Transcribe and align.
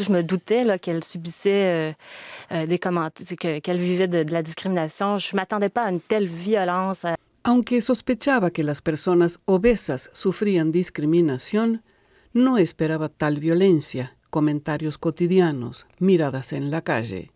Je 0.00 0.10
me 0.10 0.22
doutais 0.22 0.64
qu'elle 0.78 1.04
subissait 1.04 1.90
euh, 1.90 1.92
euh, 2.52 2.66
des 2.66 2.78
commentaires, 2.78 3.26
qu'elle 3.36 3.78
vivait 3.78 4.08
de, 4.08 4.24
la 4.32 4.42
discrimination. 4.42 5.18
Je 5.18 5.34
ne 5.34 5.36
m'attendais 5.36 5.68
pas 5.68 5.82
à 5.82 5.90
une 5.90 6.00
telle 6.00 6.26
violence. 6.26 7.04
Aunque 7.44 7.82
sospechaba 7.82 8.50
que 8.50 8.62
las 8.62 8.80
personas 8.80 9.40
obesas 9.44 10.08
sufrían 10.14 10.70
discriminación, 10.70 11.82
no 12.32 12.56
esperaba 12.56 13.10
tal 13.10 13.38
violencia, 13.38 14.16
comentarios 14.30 14.96
cotidianos, 14.96 15.86
miradas 15.98 16.54
en 16.54 16.70
la 16.70 16.80
calle. 16.80 17.30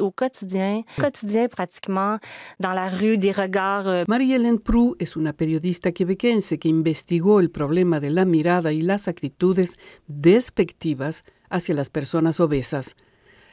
Au 0.00 0.10
quotidien, 0.10 0.84
quotidien 0.98 1.48
pratiquement, 1.48 2.18
dans 2.60 2.74
la 2.74 2.90
rue, 2.90 3.16
des 3.16 3.32
regards. 3.32 3.88
Euh, 3.88 4.04
Marie-Hélène 4.06 4.60
Prou 4.60 4.94
es 5.00 5.16
una 5.16 5.32
periodista 5.32 5.90
quebequense 5.90 6.58
que 6.58 6.68
investigó 6.68 7.40
el 7.40 7.50
problema 7.50 7.98
de 7.98 8.10
la 8.10 8.24
mirada 8.24 8.72
y 8.72 8.82
las 8.82 9.08
actitudes 9.08 9.78
despectivas 10.06 11.24
hacia 11.48 11.74
las 11.74 11.88
personas 11.88 12.40
obesas. 12.40 12.94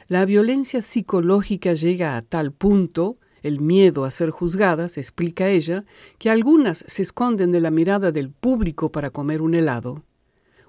La 0.06 0.26
violencia 0.26 0.82
psicológica 0.82 1.72
llega 1.72 2.16
a 2.16 2.22
tal 2.22 2.52
punto, 2.52 3.16
el 3.42 3.60
miedo 3.60 4.04
a 4.04 4.10
ser 4.10 4.30
juzgadas, 4.30 4.98
explica 4.98 5.48
ella, 5.48 5.84
que 6.18 6.30
algunas 6.30 6.84
se 6.86 7.02
esconden 7.02 7.52
de 7.52 7.60
la 7.60 7.70
mirada 7.70 8.12
del 8.12 8.30
público 8.30 8.92
para 8.92 9.10
comer 9.10 9.40
un 9.40 9.54
helado. 9.54 10.04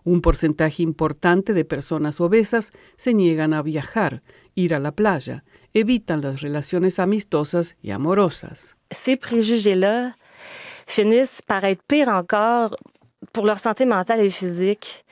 Un 0.05 0.21
porcentaje 0.21 0.83
importante 0.83 1.53
de 1.53 1.65
personas 1.65 2.19
obesas 2.19 2.71
se 2.97 3.13
niegan 3.13 3.53
a 3.53 3.61
viajar, 3.61 4.21
ir 4.55 4.73
a 4.73 4.79
la 4.79 4.91
playa, 4.91 5.43
evitan 5.73 6.21
las 6.21 6.41
relaciones 6.41 6.99
amistosas 6.99 7.75
y 7.81 7.91
amorosas. 7.91 8.75
Ces 8.91 9.17
préjugés-là 9.17 10.15
finissent 10.85 11.41
par 11.41 11.63
être 11.63 12.09
encore 12.09 12.75
pour 13.31 13.45
leur 13.45 13.59
santé 13.59 13.85
mentale 13.85 14.19
et 14.19 14.29
physique 14.29 15.05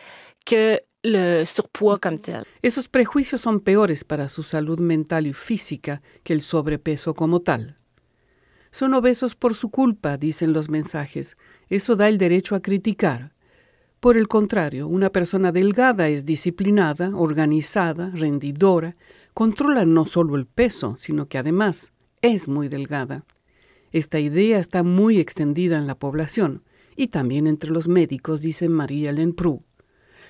que 0.45 0.79
le 1.03 1.45
surpoids 1.45 1.99
comme 1.99 2.19
tel. 2.19 2.43
Esos 2.61 2.87
prejuicios 2.87 3.41
son 3.41 3.59
peores 3.59 4.03
para 4.03 4.27
su 4.27 4.43
salud 4.43 4.79
mental 4.79 5.25
y 5.25 5.33
física 5.33 6.01
que 6.23 6.33
el 6.33 6.41
sobrepeso 6.41 7.13
como 7.13 7.41
tal. 7.41 7.75
Son 8.71 8.93
obesos 8.93 9.35
por 9.35 9.55
su 9.55 9.69
culpa, 9.69 10.17
dicen 10.17 10.53
los 10.53 10.69
mensajes. 10.69 11.37
Eso 11.69 11.95
da 11.95 12.07
el 12.07 12.17
derecho 12.17 12.55
a 12.55 12.61
criticar. 12.61 13.33
Por 14.01 14.17
el 14.17 14.27
contrario, 14.27 14.87
una 14.87 15.11
persona 15.11 15.51
delgada 15.51 16.09
es 16.09 16.25
disciplinada, 16.25 17.15
organizada, 17.15 18.09
rendidora, 18.15 18.95
controla 19.35 19.85
no 19.85 20.07
solo 20.07 20.37
el 20.37 20.47
peso, 20.47 20.95
sino 20.97 21.27
que 21.27 21.37
además 21.37 21.93
es 22.23 22.47
muy 22.47 22.67
delgada. 22.67 23.25
Esta 23.91 24.19
idea 24.19 24.57
está 24.57 24.81
muy 24.81 25.19
extendida 25.19 25.77
en 25.77 25.85
la 25.85 25.93
población 25.93 26.63
y 26.95 27.09
también 27.09 27.45
entre 27.45 27.69
los 27.69 27.87
médicos, 27.87 28.41
dice 28.41 28.69
María 28.69 29.11
Lenprou. 29.11 29.61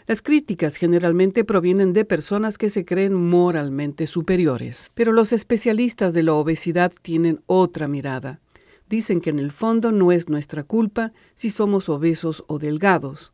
Las 0.06 0.22
críticas 0.22 0.76
generalmente 0.76 1.46
provienen 1.46 1.94
de 1.94 2.04
personas 2.04 2.58
que 2.58 2.70
se 2.70 2.84
creen 2.84 3.14
moralmente 3.14 4.06
superiores, 4.06 4.92
pero 4.96 5.14
los 5.14 5.32
especialistas 5.32 6.14
de 6.14 6.24
la 6.24 6.34
obesidad 6.34 6.92
tienen 7.02 7.40
otra 7.46 7.88
mirada. 7.88 8.42
Dicen 8.90 9.22
que 9.22 9.30
en 9.30 9.40
el 9.40 9.52
fondo 9.52 9.94
no 9.94 10.12
es 10.12 10.28
nuestra 10.28 10.64
culpa 10.64 11.14
si 11.36 11.50
somos 11.50 11.88
obesos 11.88 12.44
o 12.48 12.60
delgados. 12.60 13.32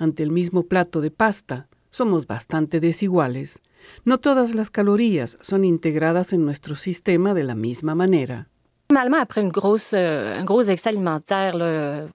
Ante 0.00 0.22
el 0.22 0.30
mismo 0.30 0.62
plato 0.62 1.02
de 1.02 1.10
pasta, 1.10 1.68
somos 1.90 2.26
bastante 2.26 2.80
desiguales. 2.80 3.60
No 4.06 4.16
todas 4.16 4.54
las 4.54 4.70
calorías 4.70 5.36
son 5.42 5.62
integradas 5.62 6.32
en 6.32 6.42
nuestro 6.42 6.74
sistema 6.74 7.34
de 7.34 7.44
la 7.44 7.54
misma 7.54 7.94
manera. 7.94 8.46
Normalement, 8.90 9.20
après 9.20 9.42
une 9.42 9.50
grosse, 9.50 9.92
euh, 9.92 10.38
un 10.40 10.44
gros 10.46 10.62
excès 10.62 10.88
alimentaire 10.88 11.54
là, 11.54 12.08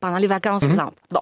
pendant 0.00 0.16
les 0.16 0.26
vacances, 0.26 0.62
par 0.62 0.70
exemple. 0.70 0.98
Bon. 1.10 1.20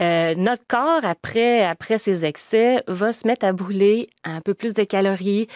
Euh, 0.00 0.34
notre 0.36 0.66
corps, 0.68 1.04
après, 1.04 1.64
après 1.64 1.96
ces 1.96 2.26
excès, 2.26 2.84
va 2.86 3.14
se 3.14 3.26
mettre 3.26 3.46
à 3.46 3.54
brûler 3.54 4.08
un 4.24 4.42
peu 4.42 4.52
plus 4.52 4.74
de 4.74 4.84
calories. 4.84 5.48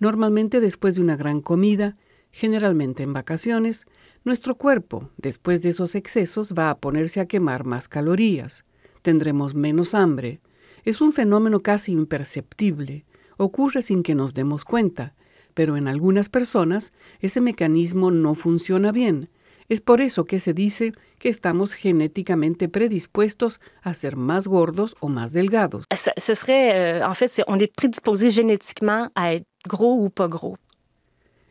Normalmente 0.00 0.60
después 0.60 0.94
de 0.94 1.00
una 1.00 1.16
gran 1.16 1.40
comida, 1.40 1.96
generalmente 2.30 3.02
en 3.02 3.12
vacaciones, 3.12 3.86
nuestro 4.24 4.54
cuerpo, 4.54 5.08
después 5.18 5.60
de 5.60 5.70
esos 5.70 5.96
excesos, 5.96 6.52
va 6.52 6.70
a 6.70 6.76
ponerse 6.76 7.18
a 7.18 7.26
quemar 7.26 7.64
más 7.64 7.88
calorías. 7.88 8.64
Tendremos 9.04 9.54
menos 9.54 9.94
hambre. 9.94 10.40
Es 10.82 11.02
un 11.02 11.12
fenómeno 11.12 11.60
casi 11.60 11.92
imperceptible. 11.92 13.04
Ocurre 13.36 13.82
sin 13.82 14.02
que 14.02 14.14
nos 14.14 14.32
demos 14.32 14.64
cuenta, 14.64 15.12
pero 15.52 15.76
en 15.76 15.88
algunas 15.88 16.30
personas 16.30 16.94
ese 17.20 17.42
mecanismo 17.42 18.10
no 18.10 18.34
funciona 18.34 18.92
bien 18.92 19.28
es 19.68 19.80
por 19.80 20.00
eso 20.00 20.24
que 20.24 20.40
se 20.40 20.52
dice 20.52 20.92
que 21.18 21.28
estamos 21.28 21.74
genéticamente 21.74 22.68
predispuestos 22.68 23.60
a 23.82 23.94
ser 23.94 24.16
más 24.16 24.46
gordos 24.46 24.94
o 25.00 25.08
más 25.08 25.32
delgados. 25.32 25.84
Ce 25.90 26.34
serait, 26.34 26.74
euh, 26.74 27.06
en 27.06 27.14
fait, 27.14 27.42
on 27.46 27.58
est 27.58 27.72
prédisposé 27.74 28.30
génétiquement 28.30 29.10
à 29.14 29.34
être 29.34 29.46
gros 29.66 29.96
ou 29.98 30.10
pas 30.10 30.28
gros. 30.28 30.56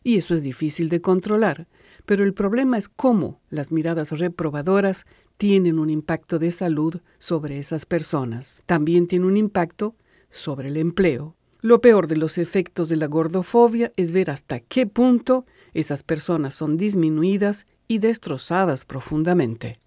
Y 0.04 0.18
eso 0.18 0.34
es 0.34 0.44
difícil 0.44 0.90
de 0.90 1.02
controlar, 1.02 1.68
pero 2.06 2.24
el 2.24 2.34
problema 2.34 2.78
es 2.78 2.90
cómo 2.90 3.40
las 3.50 3.72
miradas 3.72 4.12
reprobadoras 4.12 5.06
tienen 5.38 5.80
un 5.80 5.90
impacto 5.90 6.40
de 6.40 6.52
salud 6.52 7.02
sobre 7.20 7.58
esas 7.58 7.86
personas. 7.86 8.62
También 8.66 9.08
tiene 9.08 9.26
un 9.26 9.38
impacto 9.38 9.96
sobre 10.30 10.68
el 10.70 10.78
empleo. 10.78 11.36
Lo 11.62 11.80
peor 11.80 12.08
de 12.08 12.18
los 12.18 12.38
efectos 12.38 12.90
de 12.90 12.98
la 12.98 13.08
gordofobia 13.08 13.94
es 13.96 14.12
ver 14.12 14.30
hasta 14.30 14.60
qué 14.60 14.86
punto 14.86 15.46
esas 15.74 16.04
personas 16.04 16.56
son 16.56 16.76
disminuidas 16.76 17.66
y 17.88 18.00
destrozadas 18.00 18.84
profundamente. 18.84 19.78